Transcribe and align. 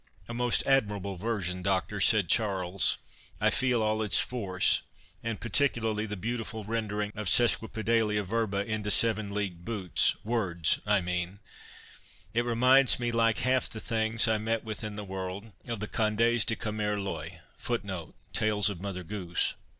'""A 0.27 0.33
most 0.33 0.65
admirable 0.65 1.15
version, 1.15 1.61
Doctor," 1.61 2.01
said 2.01 2.27
Charles; 2.27 2.97
"I 3.39 3.51
feel 3.51 3.83
all 3.83 4.01
its 4.01 4.17
force, 4.17 4.81
and 5.21 5.39
particularly 5.39 6.07
the 6.07 6.17
beautiful 6.17 6.63
rendering 6.63 7.13
of 7.15 7.27
sesquipedalia 7.29 8.23
verba 8.23 8.65
into 8.65 8.89
seven 8.89 9.31
leagued 9.31 9.63
boots—words 9.63 10.79
I 10.87 11.01
mean—it 11.01 12.43
reminds 12.43 12.99
me, 12.99 13.11
like 13.11 13.37
half 13.37 13.69
the 13.69 13.79
things 13.79 14.27
I 14.27 14.39
meet 14.39 14.63
with 14.63 14.83
in 14.83 14.95
this 14.95 15.05
world, 15.05 15.51
of 15.67 15.79
the 15.79 15.87
Contes 15.87 16.45
de 16.45 16.55
Commère 16.55 16.97
L'Oye." 16.99 17.39
Tales 18.33 18.69
of 18.71 18.81
Mother 18.81 19.03
Goose. 19.03 19.53